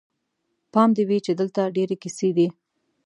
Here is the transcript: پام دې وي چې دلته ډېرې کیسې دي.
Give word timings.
پام 0.73 0.89
دې 0.97 1.03
وي 1.09 1.19
چې 1.25 1.31
دلته 1.39 1.61
ډېرې 1.75 1.95
کیسې 2.03 2.29
دي. 2.37 2.47